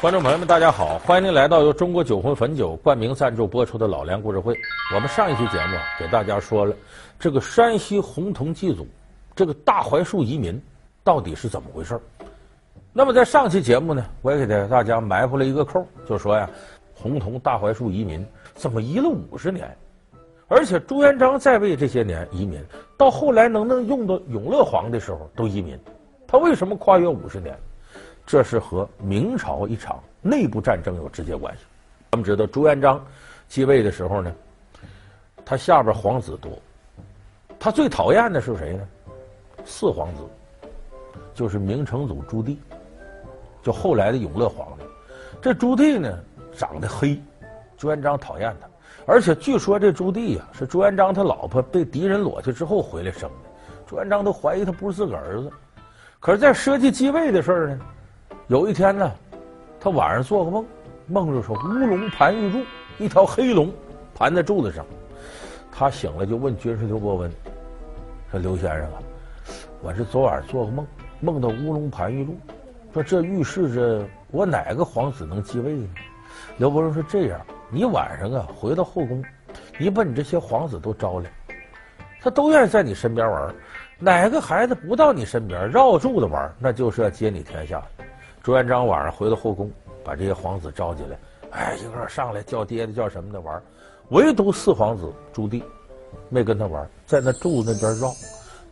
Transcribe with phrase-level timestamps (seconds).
[0.00, 0.98] 观众朋友们，大家好！
[1.00, 4.54] 欢迎您来到由中国酒魂汾酒冠名赞助播出的《老梁故事会》。
[4.94, 6.74] 我们上一期节目给大家说了
[7.18, 8.86] 这个山西洪洞祭祖，
[9.36, 10.58] 这个大槐树移民
[11.04, 12.00] 到底是怎么回事。
[12.94, 16.48] 那么在上期节目呢，我也给大家埋伏了一个扣，就说呀，
[16.94, 19.68] 洪洞大槐树移民怎么移了五十年？
[20.48, 22.58] 而且朱元璋在位这些年移民，
[22.96, 25.78] 到后来能不能用到永乐皇的时候都移民，
[26.26, 27.54] 他为什么跨越五十年？
[28.30, 31.64] 这是和明朝一场内部战争有直接关系。
[32.12, 33.04] 咱们知道朱元璋
[33.48, 34.32] 继位的时候呢，
[35.44, 36.52] 他下边皇子多，
[37.58, 38.86] 他最讨厌的是谁呢？
[39.64, 40.22] 四皇子，
[41.34, 42.56] 就是明成祖朱棣，
[43.64, 44.84] 就后来的永乐皇帝。
[45.42, 46.16] 这朱棣呢，
[46.56, 47.20] 长得黑，
[47.76, 48.68] 朱元璋讨厌他。
[49.06, 53.50] 而且据说这朱棣呀，是朱元璋他老婆被敌人裸去之后回来生的，
[53.88, 55.50] 朱元璋都怀疑他不是自个儿子。
[56.20, 57.80] 可是，在设计继位的事儿呢？
[58.50, 59.12] 有一天呢，
[59.78, 60.66] 他晚上做个梦，
[61.06, 62.58] 梦着说乌龙盘玉柱，
[62.98, 63.72] 一条黑龙
[64.12, 64.84] 盘在柱子上。
[65.70, 67.30] 他醒了就问军师刘伯温
[68.28, 68.98] ：“说刘先生啊，
[69.80, 70.84] 我这昨晚做个梦，
[71.20, 72.36] 梦到乌龙盘玉柱，
[72.92, 75.88] 说这预示着我哪个皇子能继位呢？”
[76.58, 79.22] 刘伯温说：“这样，你晚上啊回到后宫，
[79.78, 81.30] 你把你这些皇子都招来，
[82.20, 83.54] 他都愿意在你身边玩，
[84.00, 87.80] 哪个孩子不到你身边绕柱子玩，那就是要接你天下。”
[88.42, 89.70] 朱元璋晚上回到后宫，
[90.02, 91.18] 把这些皇子召集来，
[91.50, 93.62] 哎，一个个上来叫爹的叫什么的玩，
[94.08, 95.62] 唯独四皇子朱棣
[96.30, 98.10] 没跟他玩，在那柱子那边绕。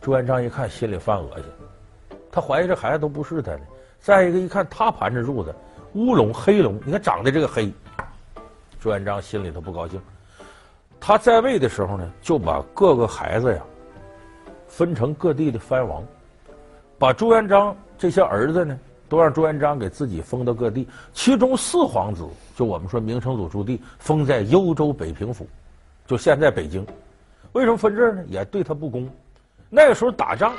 [0.01, 1.45] 朱元璋一看，心里犯恶心，
[2.31, 3.59] 他怀疑这孩子都不是他的。
[3.99, 5.53] 再一个，一看他盘着柱子，
[5.93, 7.71] 乌龙黑龙，你看长得这个黑，
[8.79, 10.01] 朱元璋心里头不高兴。
[10.99, 13.61] 他在位的时候呢，就把各个孩子呀
[14.67, 16.03] 分成各地的藩王，
[16.97, 18.79] 把朱元璋这些儿子呢。
[19.09, 22.23] 都让朱元璋给自己封到各地，其中四皇子
[22.55, 25.47] 就我们说明成祖朱棣封在幽州北平府，
[26.05, 26.85] 就现在北京。
[27.53, 28.23] 为什么分这儿呢？
[28.27, 29.09] 也对他不公。
[29.67, 30.53] 那个时候打仗，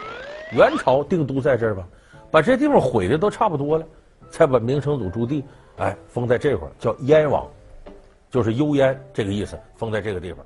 [0.52, 1.86] 元朝定都在这儿吧，
[2.30, 3.86] 把这地方毁的都差不多了，
[4.28, 5.42] 才把明成祖朱棣
[5.76, 7.46] 哎封在这块儿，叫燕王，
[8.28, 10.44] 就是幽燕这个意思，封在这个地方。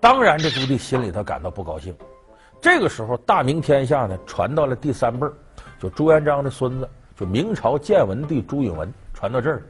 [0.00, 1.92] 当然，这朱棣心里头感到不高兴。
[2.60, 5.32] 这个时候，大明天下呢传到了第三辈儿，
[5.80, 6.88] 就朱元璋的孙子。
[7.16, 9.62] 就明朝建文帝朱允文传到这儿，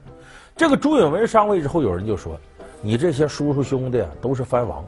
[0.56, 2.38] 这个朱允文上位之后，有人就说
[2.80, 4.84] ：“你这些叔叔兄弟啊，都是藩王，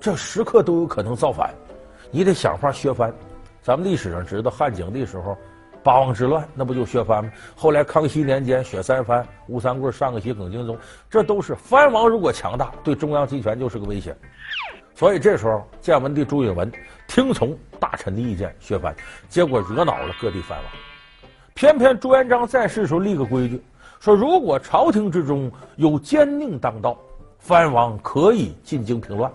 [0.00, 1.52] 这时刻都有可能造反，
[2.10, 3.12] 你得想法削藩。”
[3.62, 5.38] 咱们历史上知道汉景帝时候
[5.84, 7.30] 八王之乱，那不就削藩吗？
[7.54, 10.76] 后来康熙年间削三藩，吴三桂、上个喜、耿精忠，
[11.08, 14.16] 这都是藩王如果强大，对中央集权就是个威胁。
[14.94, 16.70] 所以这时候建文帝朱允文
[17.06, 18.94] 听从大臣的意见削藩，
[19.28, 20.91] 结果惹恼了各地藩王。
[21.54, 23.62] 偏偏朱元璋在世时候立个规矩，
[24.00, 26.96] 说如果朝廷之中有奸佞当道，
[27.38, 29.30] 藩王可以进京平乱。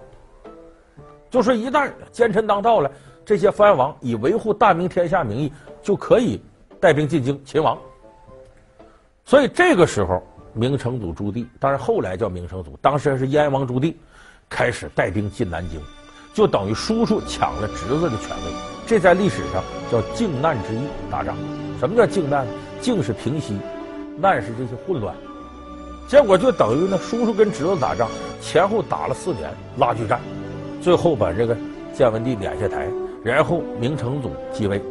[1.30, 2.90] 就说一旦奸臣当道了，
[3.26, 5.52] 这些藩王以维护大明天下名义，
[5.82, 6.42] 就可以
[6.80, 7.78] 带兵进京擒王。
[9.26, 10.24] 所以这个时候，
[10.54, 13.94] 明成祖朱棣，当然后来叫明成祖，当时还是燕王朱棣，
[14.50, 15.82] 开始带兵进南京，
[16.34, 18.54] 就等于叔叔抢了侄子的权位。
[18.86, 19.62] 这在历史上
[19.92, 21.36] 叫靖难之役，打仗。
[21.80, 22.52] 什么叫靖难呢？
[22.82, 23.58] 靖是平息，
[24.18, 25.16] 难是这些混乱。
[26.08, 28.10] 结果就等于呢，叔叔跟侄子打仗，
[28.42, 30.20] 前后打了四年拉锯战，
[30.82, 31.56] 最后把这个
[31.94, 32.88] 建文帝撵下台，
[33.24, 34.82] 然后明成祖继位。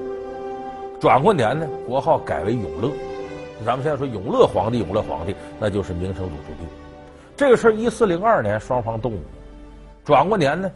[1.01, 2.91] 转过年呢，国号改为永乐。
[3.65, 6.69] 咱们现在说永乐皇帝，永乐皇帝那就是明成祖朱棣。
[7.37, 9.21] 这个事儿一四零二年双方动武，
[10.05, 10.71] 转过年呢，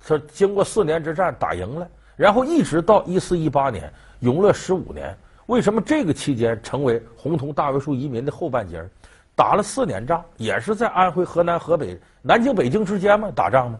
[0.00, 3.90] 说经过四年之战打赢了，然后一直到一四一八年。
[4.24, 5.14] 永乐十五年，
[5.46, 8.88] 为什么这个期间成为洪洞大槐树移民的后半截儿？
[9.36, 13.78] 打了四年仗，也是在安徽、河南、河北、南京、北京之间嘛，打仗嘛，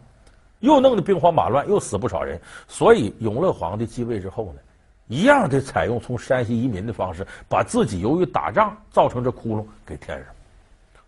[0.60, 2.38] 又弄得兵荒马乱，又死不少人。
[2.68, 4.60] 所以永乐皇帝继位之后呢，
[5.08, 10.26] 一样得采用从山西移民的方式，把自己由于打仗造成这窟窿给填上。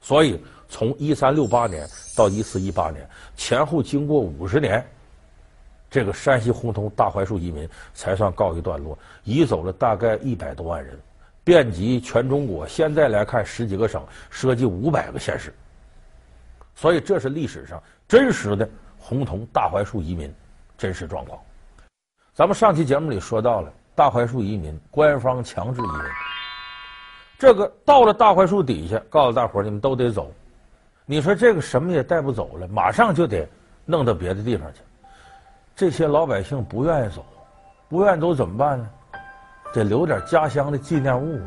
[0.01, 1.87] 所以从一三六八年
[2.17, 3.07] 到一四一八年，
[3.37, 4.83] 前后经过五十年。
[5.89, 10.99] 这个山西洪洞大槐树移民才算告一段落，移走了大概一百多万人，
[11.45, 12.67] 遍及全中国。
[12.67, 15.55] 现在来看，十几个省，涉及五百个县市。
[16.75, 18.69] 所以，这是历史上真实的
[18.99, 20.33] 洪洞大槐树移民
[20.77, 21.41] 真实状况。
[22.35, 26.03] 咱们上期节目里说到了大槐树移民，官方强制移民。
[27.39, 30.33] 这个到了大槐树底下，告诉大伙儿，你们都得走。
[31.07, 33.49] 你说这个什么也带不走了，马上就得
[33.85, 34.81] 弄到别的地方去。
[35.77, 37.23] 这些老百姓不愿意走，
[37.87, 38.89] 不愿意走怎么办呢？
[39.75, 41.39] 得留点家乡的纪念物。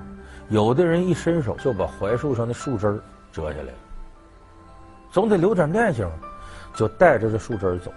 [0.49, 3.73] 有的人一伸手就把槐树上的树枝折下来了，
[5.09, 6.07] 总得留点念想，
[6.75, 7.91] 就带着这树枝走。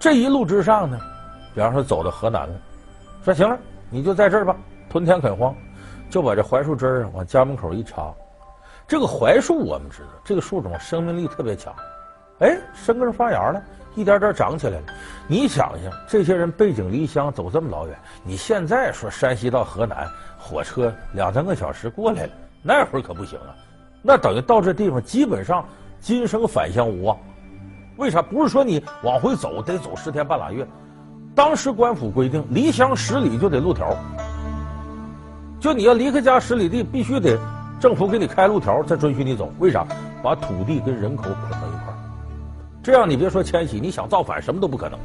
[0.00, 0.98] 这一路之上呢，
[1.54, 2.54] 比方说走到河南了，
[3.22, 3.58] 说行了，
[3.90, 4.56] 你就在这儿吧，
[4.88, 5.54] 屯田垦荒，
[6.08, 8.10] 就把这槐树枝往家门口一插。
[8.88, 11.74] 这个槐树我们知道，这个树种生命力特别强，
[12.40, 13.62] 哎，生根发芽了，
[13.94, 14.86] 一点点长起来了。
[15.28, 23.54] 你想想，这些人背井离乡走这么老远，你现在说山西到河南火车两三个小时过来了，那会儿可不行啊，
[24.02, 25.64] 那等于到这地方基本上
[26.00, 27.16] 今生返乡无望。
[27.96, 28.20] 为啥？
[28.20, 30.66] 不是说你往回走得走十天半拉月，
[31.36, 33.96] 当时官府规定离乡十里就得路条，
[35.60, 37.38] 就你要离开家十里地，必须得。
[37.80, 39.52] 政府给你开路条，才准许你走。
[39.60, 39.86] 为啥？
[40.22, 41.28] 把土地跟人口，
[42.84, 44.98] 这样你别说迁徙，你想造反什么都不可能。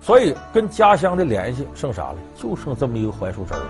[0.00, 2.16] 所以跟家乡的联系剩啥了？
[2.34, 3.66] 就剩这么一个槐树枝儿了。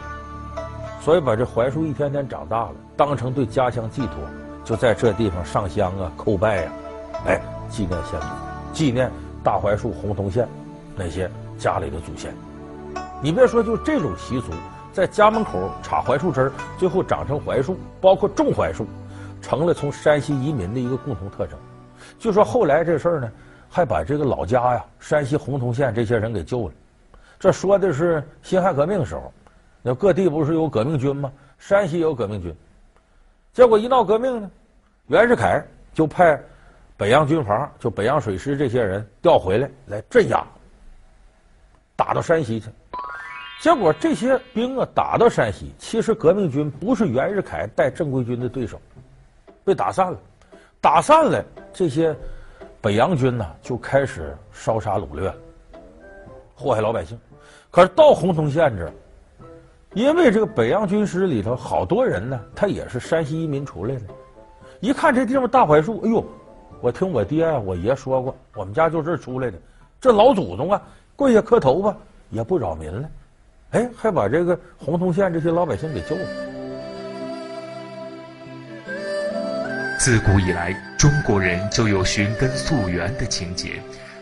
[1.00, 4.14] 所以把这槐树一天天长大了，当成对家乡寄托，
[4.64, 6.72] 就在这地方上香啊、叩拜呀、
[7.26, 8.26] 哎，纪念先祖，
[8.72, 9.10] 纪念
[9.42, 10.46] 大槐树洪洞县
[10.94, 11.28] 那些
[11.58, 12.32] 家里的祖先。
[13.20, 14.52] 你别说，就这种习俗。
[14.92, 18.86] 在家门口插槐树枝，最后长成槐树，包括种槐树，
[19.42, 21.58] 成了从山西移民的一个共同特征。
[22.20, 23.32] 就说后来这事儿呢，
[23.70, 26.74] 还把这个老家呀，山西洪洞县这些人给救了。
[27.38, 29.32] 这说的是辛亥革命的时候，
[29.80, 31.32] 那各地不是有革命军吗？
[31.58, 32.54] 山西有革命军，
[33.54, 34.50] 结果一闹革命呢，
[35.06, 35.64] 袁世凯
[35.94, 36.38] 就派
[36.98, 40.44] 北洋军阀，就北洋水师这些人调回来来镇压，
[41.96, 42.68] 打到山西去。
[43.62, 48.78] 结果这些兵啊打到山西，其实革命军不是袁世凯带正规军的对手，
[49.64, 50.18] 被打散了。
[50.80, 51.44] 打散了，
[51.74, 52.16] 这些
[52.80, 55.30] 北洋军呢就开始烧杀掳掠，
[56.54, 57.18] 祸害老百姓。
[57.70, 58.92] 可是到洪洞县这儿，
[59.92, 64.02] 因为这个北洋军师里头好多人呢，他也是山西移民出来的。
[64.80, 66.24] 一看这地方大槐树，哎呦，
[66.80, 69.58] 我听我爹我爷说过，我们家就这儿出来的，
[70.00, 70.82] 这老祖宗啊，
[71.14, 71.94] 跪下磕头吧，
[72.30, 73.08] 也不扰民了。
[73.72, 76.49] 哎，还把这个洪洞县这些老百姓给救了。
[80.00, 83.72] 自古以来，中国人就有寻根溯源的情节。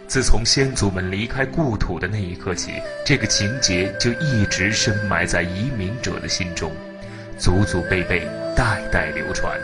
[0.08, 2.72] 自从先祖们离开故土的那一刻起，
[3.06, 6.72] 这个情节就一直深埋在移民者的心中，
[7.38, 8.26] 祖祖辈辈，
[8.56, 9.56] 代代流传。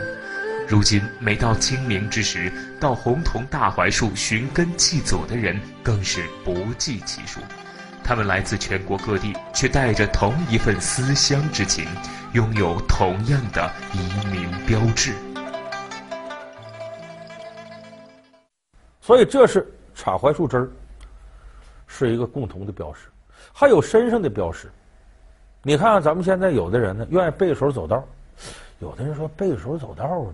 [0.69, 7.41] 如今每到清明之时，到洪桐大槐树寻根祭祖的人更是不计其数。
[8.05, 11.85] 他们来自全国各地，却带着同一份思乡之情，
[12.31, 15.11] 拥有同样的移民标志。
[19.05, 20.67] 所以，这是插槐树枝儿，
[21.85, 23.07] 是一个共同的标识。
[23.53, 24.67] 还有身上的标识。
[25.61, 27.99] 你看看，咱们现在有的人呢，愿意背手走道；
[28.79, 30.25] 有的人说背手走道，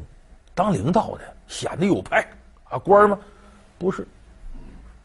[0.55, 2.25] 当领导的显得有派
[2.69, 3.19] 啊，官吗？
[3.77, 4.07] 不是。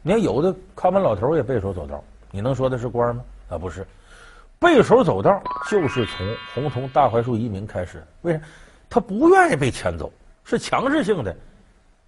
[0.00, 2.04] 你看，有的看门老头也背手走道。
[2.30, 3.24] 你能说的是官吗？
[3.48, 3.84] 啊，不是，
[4.60, 6.24] 背手走道就是从
[6.54, 8.00] 洪桐大槐树移民开始。
[8.22, 8.40] 为啥？
[8.88, 10.12] 他不愿意被牵走，
[10.44, 11.36] 是强制性的。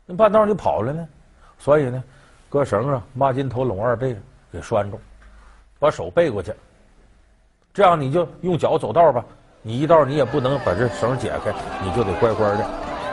[0.06, 1.08] 那半道你跑了呢？
[1.58, 2.02] 所以呢，
[2.48, 4.16] 搁绳上，抹金头拢二背
[4.52, 4.98] 给拴住，
[5.78, 6.52] 把手背过去。
[7.74, 9.24] 这样你就用脚走道吧。
[9.60, 11.52] 你一道你也不能把这绳解开，
[11.82, 12.64] 你就得乖乖的，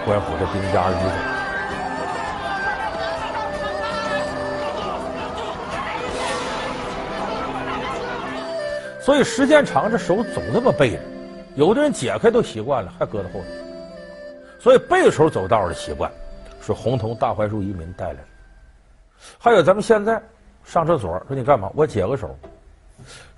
[0.05, 0.99] 官府的兵家儿走。
[9.01, 10.99] 所以时间长，这手总这么背着，
[11.55, 13.45] 有的人解开都习惯了，还搁在后头。
[14.59, 16.09] 所以背手走道的习惯，
[16.61, 18.34] 是洪洞大槐树移民带来的。
[19.37, 20.21] 还有咱们现在
[20.63, 21.69] 上厕所，说你干嘛？
[21.75, 22.35] 我解个手。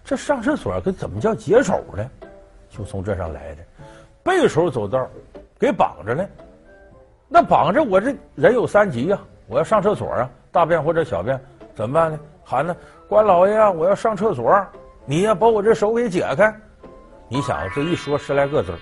[0.03, 2.09] 这上厕所跟怎么叫解手呢？
[2.69, 3.61] 就从这上来的。
[4.23, 5.07] 背手走道，
[5.59, 6.25] 给绑着呢。
[7.27, 11.39] 那绑着我这人有三急呀，我要上厕所啊，大便或者小便
[11.75, 12.19] 怎么办呢？
[12.43, 12.75] 喊呢，
[13.09, 14.65] 官老爷啊，我要上厕所。
[15.05, 16.53] 你呀，把我这手给解开。
[17.29, 18.77] 你想这一说十来个字儿，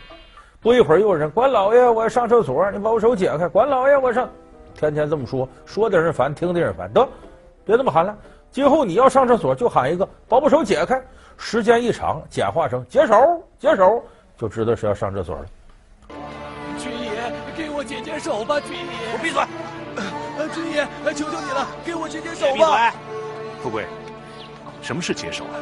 [0.62, 3.48] 不一会儿又有人管老爷，我要上厕所，你把我手解开。
[3.48, 4.30] 管老爷，我上，
[4.78, 6.92] 天天这么说，说的人烦，听的人烦。
[6.92, 7.08] 得，
[7.64, 8.16] 别这么喊了。
[8.52, 11.02] 今后你要上厕所，就喊一个，把我手解开。
[11.38, 14.04] 时间一长，简化成解手，解手，
[14.38, 15.46] 就知道是要上厕所了。
[16.78, 18.86] 军爷，给我解解手吧，军爷。
[19.14, 19.42] 我闭嘴。
[20.38, 22.54] 呃，军爷，求求你了，给我解解手吧。
[22.54, 22.70] 闭嘴。
[23.64, 23.86] 富贵，
[24.82, 25.56] 什么是解手啊？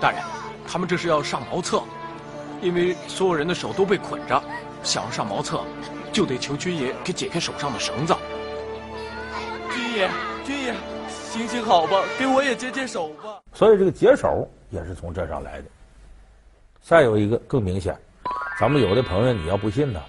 [0.00, 0.20] 大人，
[0.66, 1.82] 他们这是要上茅厕，
[2.60, 4.42] 因为所有人的手都被捆着，
[4.82, 5.60] 想要上茅厕，
[6.12, 8.14] 就得求军爷给解开手上的绳子。
[9.76, 10.10] 军爷，
[10.42, 10.74] 军爷，
[11.10, 13.42] 行行好吧，给我也解解手吧。
[13.52, 15.64] 所以这个解手也是从这上来的。
[16.80, 17.94] 再有一个更明显，
[18.58, 20.00] 咱们有的朋友，你要不信呢，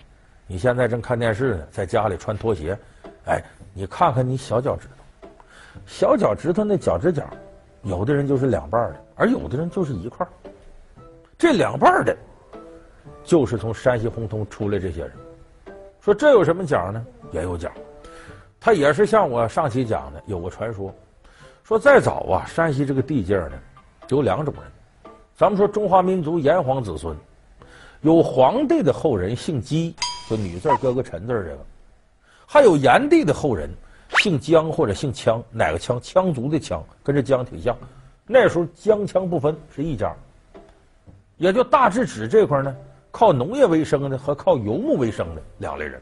[0.48, 2.78] 你现在正看电视呢，在家里穿拖鞋，
[3.26, 3.44] 哎，
[3.74, 5.30] 你看看你小脚趾头，
[5.86, 7.26] 小脚趾头那脚趾甲，
[7.84, 10.26] 有的人就是两半的，而有的人就是一块。
[11.38, 12.16] 这两半的，
[13.26, 15.12] 就是从山西洪洞出来这些人。
[16.00, 17.06] 说这有什么讲呢？
[17.32, 17.70] 也有讲，
[18.60, 20.94] 他也是像我上期讲的，有个传说，
[21.64, 23.54] 说再早啊，山西这个地界呢，
[24.10, 24.64] 有两种人。
[25.36, 27.16] 咱们说中华民族炎黄子孙。
[28.02, 29.96] 有黄帝的后人姓姬，
[30.30, 31.58] 就女字搁个陈字这个；
[32.46, 33.68] 还有炎帝的后人
[34.20, 36.00] 姓姜或者姓羌，哪个羌？
[36.00, 37.76] 羌族的羌，跟这姜挺像。
[38.28, 40.16] 那时候姜羌不分，是一家。
[41.38, 42.76] 也就大致指这块呢，
[43.10, 46.00] 靠农业为生的和靠游牧为生的两类人。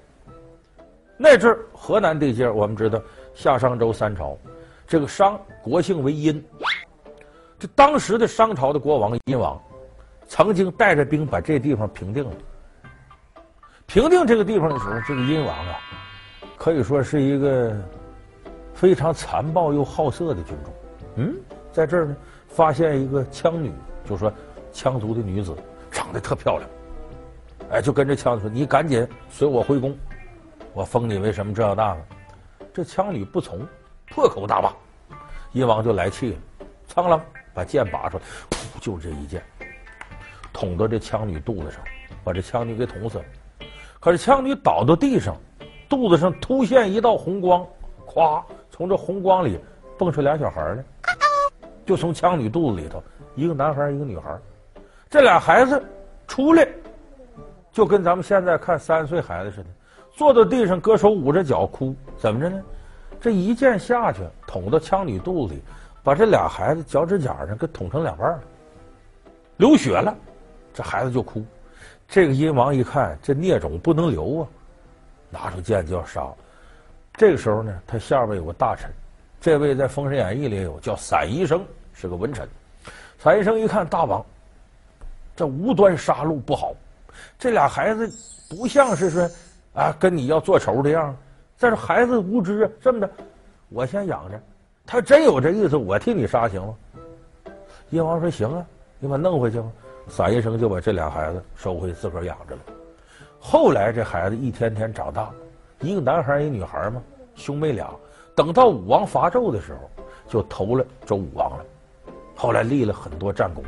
[1.17, 3.01] 那阵河南地界，我们知道
[3.33, 4.37] 夏商周三朝，
[4.85, 6.43] 这个商国姓为殷，
[7.57, 9.61] 这当时的商朝的国王殷王。
[10.27, 12.31] 曾经带着兵把这地方平定了。
[13.85, 15.79] 平定这个地方的时候，这个殷王啊，
[16.57, 17.71] 可以说是一个
[18.73, 20.71] 非常残暴又好色的君主。
[21.17, 21.35] 嗯，
[21.71, 22.15] 在这儿呢，
[22.47, 23.71] 发现一个羌女，
[24.03, 24.33] 就说
[24.73, 25.55] 羌族的女子
[25.91, 26.69] 长得特漂亮，
[27.69, 29.95] 哎，就跟着羌子说：“你赶紧随我回宫，
[30.75, 32.01] 我封你为什么这样大呢？”
[32.73, 33.65] 这羌女不从，
[34.09, 34.73] 破口大骂，
[35.53, 36.37] 殷王就来气了，
[36.85, 37.21] 苍狼
[37.53, 38.23] 把剑拔出来，
[38.81, 39.41] 就这一剑。
[40.51, 41.81] 捅到这羌女肚子上，
[42.25, 43.25] 把这羌女给捅死了。
[44.01, 45.37] 可是羌女倒到地上，
[45.87, 47.65] 肚子上突现一道红光，
[48.05, 49.57] 咵，从这红光里
[49.97, 50.83] 蹦出俩小孩来，
[51.85, 53.01] 就从羌女肚子里头，
[53.35, 54.37] 一个男孩，一个女孩。
[55.09, 55.81] 这俩孩子
[56.27, 56.67] 出来，
[57.71, 59.69] 就跟咱们现在看三岁孩子似的，
[60.15, 61.95] 坐到地上，搁手捂着脚哭。
[62.17, 62.61] 怎么着呢？
[63.19, 65.61] 这一剑下去，捅到枪女肚子里，
[66.03, 68.39] 把这俩孩子脚趾甲上给捅成两半了，
[69.57, 70.15] 流血了。
[70.73, 71.43] 这孩子就哭，
[72.07, 74.47] 这个殷王一看这孽种不能留啊，
[75.29, 76.27] 拿出剑就要杀。
[77.13, 78.89] 这个时候呢，他下边有个大臣，
[79.41, 82.47] 这位在《封神演义》里有叫散宜生，是个文臣。
[83.17, 84.23] 散宜生一看大王，
[85.35, 86.73] 这无端杀戮不好，
[87.39, 88.11] 这俩孩子
[88.49, 89.29] 不像是说
[89.75, 91.15] 啊跟你要做仇的样，
[91.55, 93.09] 再说孩子无知啊，这么着，
[93.69, 94.41] 我先养着，
[94.85, 96.75] 他真有这意思，我替你杀行吗？
[97.91, 98.65] 燕王说行啊，
[98.99, 99.67] 你把弄回去吧。
[100.07, 102.61] 散宜生就把这俩孩子收回自个儿养着了。
[103.39, 105.31] 后来这孩子一天天长大，
[105.81, 107.01] 一个男孩一个女孩嘛，
[107.35, 107.89] 兄妹俩。
[108.35, 109.89] 等到武王伐纣的时候，
[110.27, 111.65] 就投了周武王了。
[112.35, 113.63] 后来立了很多战功。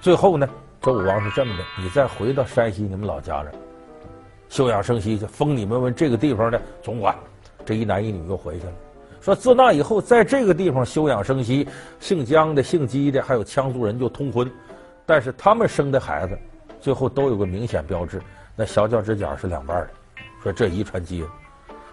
[0.00, 0.48] 最后呢，
[0.80, 3.54] 周武王是这么的：你再回到山西你们老家这儿，
[4.54, 7.12] 休养生息去，封你们为这个地方的总管。
[7.66, 8.72] 这一男一女又回去了。
[9.20, 11.66] 说自那以后，在这个地方休养生息，
[11.98, 14.48] 姓姜的、姓姬的，还有羌族人就通婚。
[15.04, 16.38] 但是他们生的孩子，
[16.80, 18.22] 最后都有个明显标志，
[18.54, 19.90] 那小脚趾甲是两半的。
[20.40, 21.26] 说这遗传基因，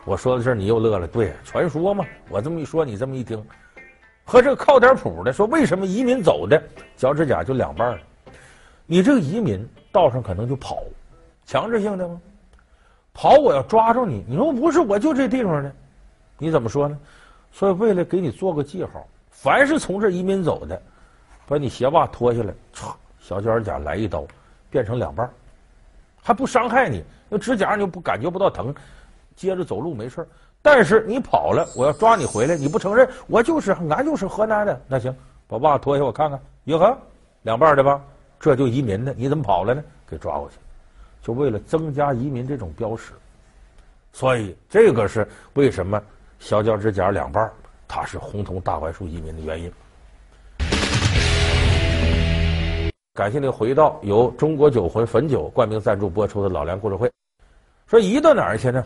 [0.05, 1.07] 我说到这儿你又乐了。
[1.07, 3.43] 对，传说嘛，我这么一说，你这么一听，
[4.23, 5.33] 和这靠点谱的。
[5.33, 6.61] 说为什么移民走的
[6.95, 7.99] 脚趾甲就两半？
[8.85, 10.83] 你这个移民道上可能就跑，
[11.43, 12.21] 强制性的吗？
[13.13, 15.71] 跑我要抓住你，你说不是我就这地方的，
[16.37, 16.97] 你怎么说呢？
[17.51, 20.81] 所以为了给你做个记号，凡是从这移民走的，
[21.45, 22.93] 把你鞋袜脱下来，唰。
[23.19, 24.25] 小脚趾甲来一刀，
[24.71, 25.29] 变成两半，
[26.23, 28.73] 还不伤害你，那指甲你就不感觉不到疼，
[29.35, 30.27] 接着走路没事。
[30.59, 35.15] 但是你跑了，我要抓你回来，你不承认，我就是俺就是河南的，那行，
[35.47, 36.97] 把袜脱下我看看，哟呵，
[37.43, 38.01] 两半的吧，
[38.39, 39.83] 这就移民的，你怎么跑了呢？
[40.07, 40.55] 给抓过去，
[41.21, 43.13] 就为了增加移民这种标识。
[44.13, 46.01] 所以这个是为什么
[46.39, 47.49] 小脚趾甲两半，
[47.87, 49.71] 它是红铜大槐树移民的原因。
[53.13, 57.11] 感谢您回到由中国酒魂汾酒冠名赞助播出的老梁故事会。
[57.87, 58.83] 说移到哪儿去呢？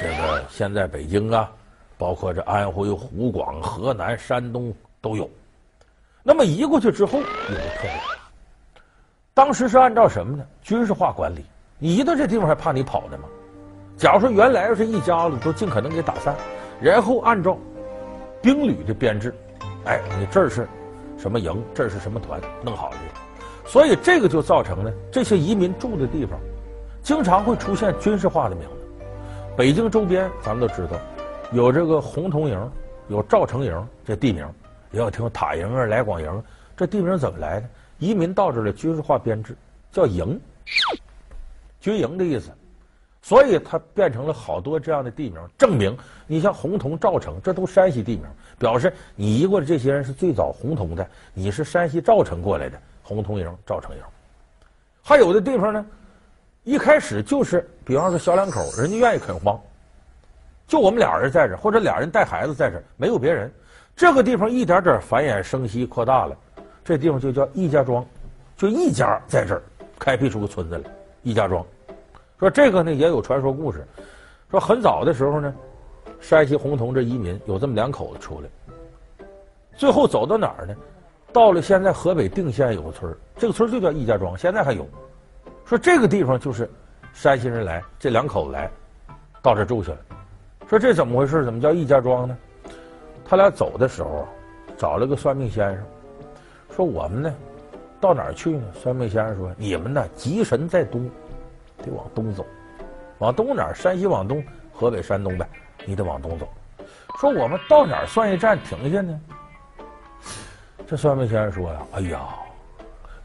[0.00, 1.48] 这个现在北京啊，
[1.96, 5.30] 包括这安徽、湖广、河南、山东都有。
[6.24, 8.00] 那么移过去之后有个特点，
[9.34, 10.44] 当时是按照什么呢？
[10.60, 11.44] 军事化管理。
[11.78, 13.24] 你一到这地方还怕你跑的吗？
[13.96, 16.34] 假如说原来要是一家子都尽可能给打散，
[16.80, 17.56] 然后按照
[18.42, 19.34] 兵旅的编制，
[19.86, 20.68] 哎，你这儿是。
[21.18, 21.62] 什么营？
[21.72, 22.40] 这是什么团？
[22.64, 22.96] 弄好了，
[23.64, 26.36] 所以这个就造成了这些移民住的地方，
[27.00, 29.06] 经常会出现军事化的名字。
[29.56, 30.98] 北京周边咱们都知道，
[31.52, 32.70] 有这个洪洞营，
[33.06, 34.44] 有赵城营，这地名；
[34.90, 36.42] 也有听塔营啊、来广营，
[36.76, 37.68] 这地名怎么来的？
[38.02, 39.56] 移民到这儿的军事化编制，
[39.92, 40.40] 叫营，
[41.80, 42.50] 军营的意思。
[43.24, 48.24] 所以它变成了好多这样的地名，证明你像洪洞、赵城，这都山西地名，
[48.58, 54.02] 表示你移过的这些人是最早洪洞的，你是山西赵城过来的，洪洞营、赵城营。
[55.00, 55.86] 还有的地方呢，
[56.64, 59.56] 一开始就是，比方说小两口，人家愿意垦荒，
[60.66, 63.48] 就我们俩人在这儿，或者俩人带孩子在这儿，没有别人。
[63.94, 66.36] 这个地方一点点繁衍生息扩大了，
[66.84, 68.04] 这地方就叫易家庄，
[68.56, 69.62] 就一家在这儿
[69.98, 70.90] 开辟出个村子来，
[71.22, 71.64] 易家庄。
[72.38, 73.86] 说这个呢也有传说故事，
[74.50, 75.54] 说很早的时候呢，
[76.20, 79.26] 山西洪洞这移民有这么两口子出来，
[79.76, 80.74] 最后走到哪儿呢？
[81.32, 84.86] 到了现在河北定县有个村这个村就叫易家庄，现在还有。
[85.64, 86.68] 说这个地方就是
[87.14, 88.70] 山西人来，这两口子来
[89.40, 89.98] 到这住下来。
[90.68, 91.44] 说这怎么回事？
[91.44, 92.36] 怎么叫易家庄呢？
[93.24, 94.26] 他俩走的时候
[94.76, 95.84] 找了个算命先生，
[96.74, 97.34] 说我们呢
[98.00, 98.64] 到哪儿去呢？
[98.74, 101.08] 算命先生说你们呢吉神在东，
[101.78, 102.44] 得往东走，
[103.18, 103.74] 往东哪儿？
[103.74, 105.46] 山西往东，河北、山东呗，
[105.84, 106.48] 你得往东走。
[107.18, 109.20] 说我们到哪儿算一站停下呢？
[110.86, 112.20] 这算命先生说呀：“哎呀，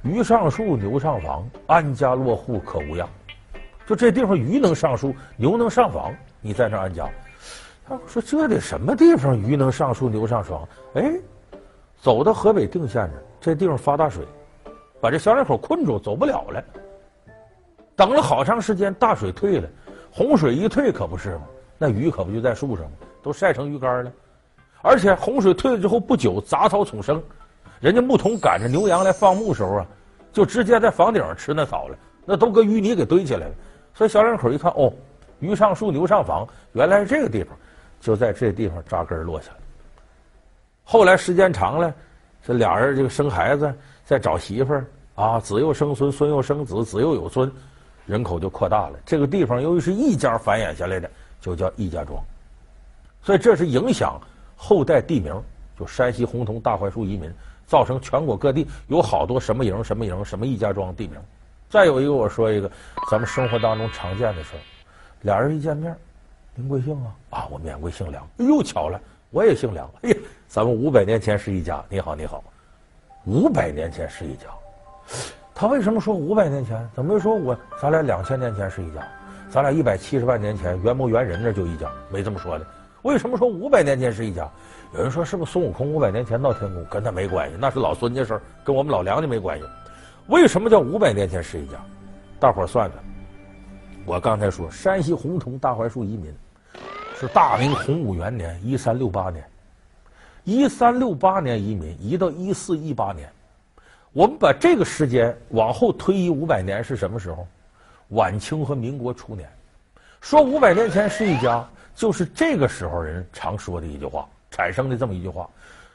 [0.04, 3.10] 鱼上树，牛上房，安家落户可无恙。
[3.86, 7.10] 就这地方，鱼能上树，牛能上房，你在这安家。”
[7.88, 9.38] 他说：“这得什么地方？
[9.38, 10.68] 鱼能上树，牛上床？
[10.94, 11.12] 哎，
[12.00, 13.10] 走到河北定县
[13.42, 14.26] 这，这地方发大水，
[15.02, 16.64] 把这小两口困住，走不了了。
[17.96, 19.68] 等了好长时间，大水退了，
[20.12, 21.42] 洪水一退，可不是吗？
[21.78, 22.92] 那鱼可不就在树上吗？
[23.22, 24.12] 都晒成鱼干了。
[24.82, 27.22] 而且洪水退了之后不久，杂草丛生。”
[27.80, 29.86] 人家牧童赶着牛羊来放牧时候啊，
[30.34, 33.54] 就直接在房顶上吃那草了，那都搁淤泥给堆起来了。
[33.94, 34.92] 所以小两口一看，哦，
[35.40, 37.56] 鱼上树，牛上房，原来是这个地方，
[38.00, 39.58] 就在这地方扎根落下来。
[40.90, 41.94] 后来时间长了，
[42.42, 43.76] 这俩人这个生孩子，
[44.06, 47.52] 再找媳妇儿啊，子又生孙，孙又生子，子又有孙，
[48.06, 48.98] 人口就扩大了。
[49.06, 52.24] 这个地方由于是一家繁衍下来的，就叫易家庄。
[53.22, 54.18] 所以这是影响
[54.56, 55.36] 后代地名，
[55.78, 57.30] 就山西洪洞大槐树移民。
[57.66, 61.20] 造成全国各地有好多什么营什么营什么易家庄地名，
[61.70, 62.72] 再有一个我说一个，
[63.12, 64.60] 咱们生活当中常见的事儿，
[65.24, 65.94] 俩人一见面，
[66.56, 67.12] 您贵姓啊？
[67.32, 68.24] 啊，我免贵姓梁。
[68.38, 68.98] 哎呦，巧了，
[69.32, 69.86] 我也姓梁。
[70.02, 70.16] 哎呀，
[70.58, 71.86] 咱们五百年前是一家。
[71.88, 72.44] 你好，你好，
[73.26, 74.46] 五百年前是一家。
[75.54, 76.90] 他为什么说五百年前？
[76.96, 79.08] 怎么没说我咱俩两千年前是一家？
[79.52, 82.66] 咱俩一百七十万年前元谋猿人那就一家，没这么说的。
[83.04, 84.50] 为什么说五百年前是一家？
[84.96, 89.66] 有人说是不是孙悟空五百年前闹天宫，跟他没关系，那是老孙家事儿，跟我们老梁家没关系。
[90.26, 91.78] 为什么叫五百年前是一家？
[92.40, 93.04] 大伙儿算算。
[94.08, 96.36] 我刚才说山西洪洞大槐树移民
[97.14, 99.48] 是大明洪武元年一三六八年，
[100.48, 103.30] 一三六八年移民移到一四一八年，
[104.14, 107.46] 我们把这个时间往后推移五百年是什么时候？
[108.12, 109.46] 晚清和民国初年。
[110.22, 114.26] 说五百年前是一家，就是这个时候人常说的一句话。
[114.50, 115.50] 产生的这么一句话，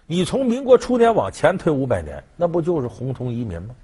[0.07, 3.75] 你从民国初年往前推五百年，那不就是洪通移民吗？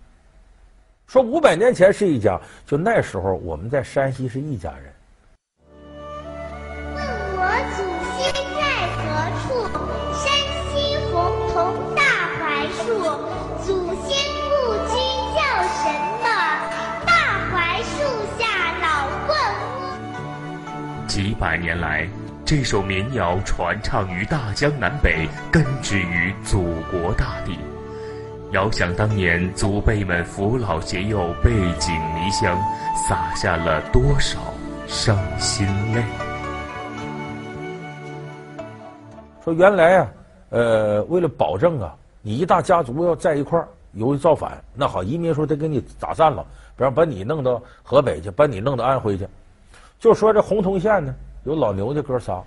[1.06, 4.92] 说五百年前是一家，就那时候我们在山西是一家人。
[21.38, 22.08] 百年来。
[22.44, 27.58] 这首民谣传唱于大江南北，根植于祖国大地。
[28.52, 32.58] 遥想当年，祖辈们扶老携幼，背井离乡，
[33.06, 34.38] 洒下了多少
[34.86, 36.02] 伤心泪？
[39.44, 40.08] 说原来啊，
[40.48, 46.42] 呃，为了保证啊，你一大家族要在一块儿，由于造反，那好，移民说得给你打散了，
[46.74, 49.28] 比方把你弄到河北去，把你弄到安徽去，
[49.98, 51.14] 就说这洪洞县呢。
[51.48, 52.42] 有老牛家哥仨，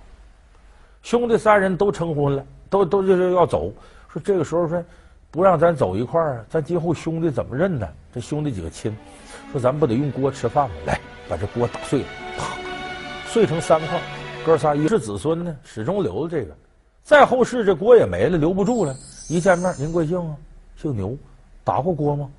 [1.02, 3.72] 兄弟三人都成婚了，都都就是要走。
[4.08, 4.80] 说这个时候说
[5.28, 7.88] 不让咱走一块儿，咱今后兄弟怎么认呢？
[8.14, 8.96] 这兄弟几个亲，
[9.50, 10.76] 说咱不得用锅吃饭吗？
[10.86, 12.06] 来，把这锅打碎了，
[12.38, 12.44] 啪，
[13.26, 14.00] 碎成三块。
[14.46, 16.54] 哥仨一世子孙呢，始终留着这个。
[17.02, 18.94] 再后世这锅也没了，留不住了。
[19.28, 20.36] 一见面，您贵姓啊？
[20.76, 21.16] 姓牛，
[21.64, 22.30] 打过锅吗？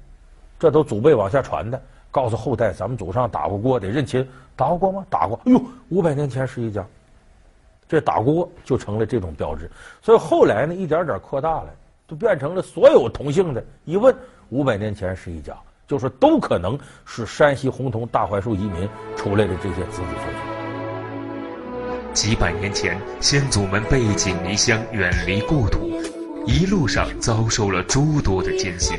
[0.58, 1.82] 这都祖辈往下传的。
[2.14, 4.26] 告诉后代，咱们祖上打过锅，得认亲。
[4.56, 5.04] 打过锅吗？
[5.10, 5.36] 打过。
[5.46, 6.86] 哎呦，五百年前是一家，
[7.90, 9.68] 这打锅就成了这种标志。
[10.00, 11.74] 所以后来呢，一点点扩大了，
[12.08, 14.16] 就变成了所有同姓的，一问
[14.50, 22.14] 五百年前是一家，就说都可能是山西洪洞大槐树移民出来的这些子子孙孙。
[22.14, 25.90] 几百年前，先祖们背井离乡，远离故土，
[26.46, 28.96] 一路上遭受了诸多的艰辛。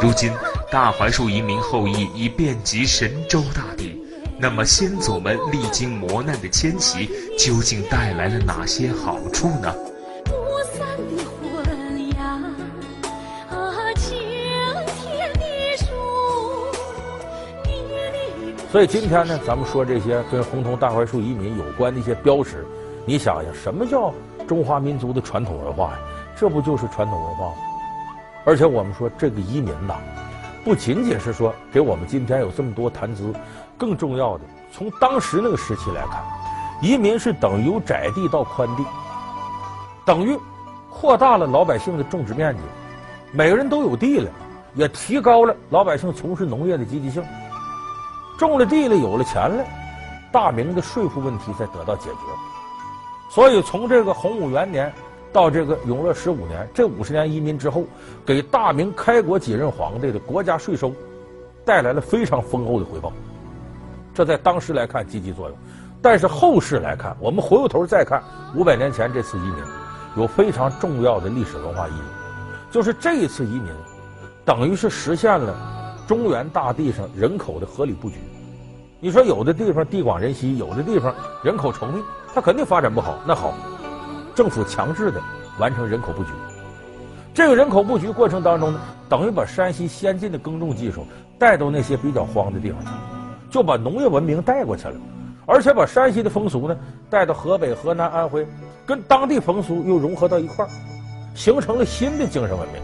[0.00, 0.32] 如今，
[0.70, 3.98] 大槐树移民后裔已遍及神州大地。
[4.38, 9.74] 那么，先祖们历经磨难的迁徙，究竟带来了哪些好处呢？
[10.24, 10.32] 不
[10.70, 12.38] 散的婚呀，
[13.48, 13.56] 啊，
[13.94, 14.14] 秋
[15.00, 15.86] 天的树，
[18.70, 22.66] 所以今天呢，咱们说这些跟洪洞大槐树移民有关的一些标识，
[23.06, 24.12] 你想想，什么叫
[24.46, 25.98] 中华民族的传统文化呀？
[26.38, 27.54] 这不就是传统文化吗？
[28.44, 29.96] 而且我们说这个移民呐，
[30.68, 33.32] 不仅仅是说给我们今天有这么多谈资，
[33.78, 36.22] 更重要的，从当时那个时期来看，
[36.82, 38.84] 移民是等于由窄地到宽地，
[40.04, 40.38] 等于
[40.90, 42.60] 扩大了老百姓的种植面积，
[43.32, 44.30] 每个人都有地了，
[44.74, 47.24] 也提高了老百姓从事农业的积极性。
[48.38, 49.64] 种了地了，有了钱了，
[50.30, 52.20] 大明的税赋问题才得到解决。
[53.30, 54.92] 所以从这个洪武元年
[55.32, 57.84] 到这个永乐十五年，这五十年移民之后，
[58.24, 60.92] 给大明开国几任皇帝的国家税收
[61.64, 63.12] 带来了非常丰厚的回报。
[64.14, 65.58] 这在当时来看积极作用，
[66.02, 68.22] 但是后世来看，我们回过头再看
[68.56, 69.54] 五百年前这次移民，
[70.16, 73.66] 有非常重要的历史文化意义，就是这一次移民
[74.44, 75.54] 等于是实现了。
[76.08, 78.16] 中原大地上人口的合理布局，
[78.98, 81.14] 你说有的地方地广人稀，有的地方
[81.44, 82.02] 人口稠密，
[82.34, 83.18] 它肯定发展不好。
[83.26, 83.52] 那好，
[84.38, 85.20] 政府强制的
[85.58, 86.30] 完成人口布局。
[87.34, 91.04] 这个人口布局过程当中呢，等于把山西先进的耕种技术
[91.40, 92.88] 带到那些比较荒的地方去，
[93.50, 94.94] 就把农业文明带过去了，
[95.44, 96.76] 而且把山西的风俗呢
[97.10, 98.46] 带到河北、河南、安徽，
[98.86, 100.68] 跟当地风俗又融合到一块儿，
[101.34, 102.80] 形成了新的精神文明。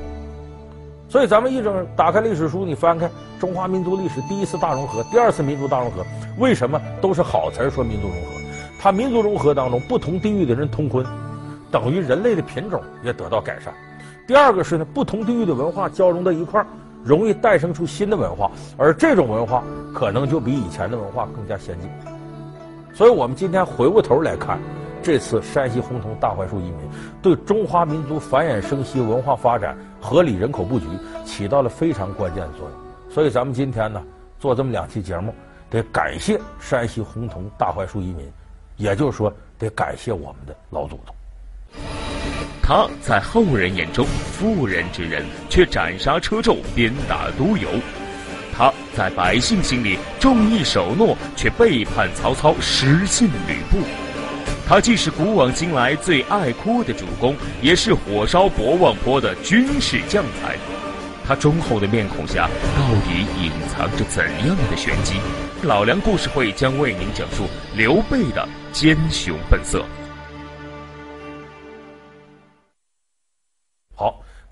[1.08, 6.04] 所以，咱们一整打开历史书，你翻开中华民族历史第一次大融合、第二次民族大融合，
[6.36, 8.40] 为什么都是好词儿说民族融合？
[8.80, 11.06] 它民族融合当中，不同地域的人通婚，
[11.74, 13.74] 等于人类的品种也得到改善。
[14.28, 16.66] 第二个是呢，不同地域的文化交融到一块儿，
[17.02, 21.90] 容易诞生出新的文化，而这种文化可能就比以前的文化更加先进。
[22.94, 24.56] 所以我们今天回过头来看。
[25.02, 26.78] 这次山西洪洞大槐树移民，
[27.20, 30.86] 对中华民族繁衍生息、文化发展、合理人口布局
[31.26, 32.70] 起到了非常关键的作用。
[33.10, 34.02] 所以咱们今天呢，
[34.40, 35.34] 做这么两期节目，
[35.68, 38.32] 得感谢山西洪洞大槐树移民，
[38.78, 41.13] 也就是说，得感谢我们的老祖宗。
[42.66, 47.68] 他在后人眼中妇人之仁，却斩杀车胄、鞭打督邮；
[48.56, 53.84] 他在百姓心里重义守诺，却背叛曹操、失信吕布。
[54.66, 60.56] 他既是古往今来最爱哭的主公，也是火烧博望坡的军事将才。
[61.28, 62.48] 他忠厚的面孔下，
[62.78, 65.16] 到底隐藏着怎样的玄机？
[65.62, 67.46] 老梁故事会将为您讲述
[67.76, 69.84] 刘备的奸雄本色。